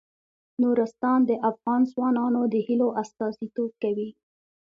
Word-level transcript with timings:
نورستان 0.61 1.19
د 1.29 1.31
افغان 1.49 1.81
ځوانانو 1.91 2.41
د 2.53 2.55
هیلو 2.67 2.87
استازیتوب 3.01 3.71
کوي. 3.83 4.09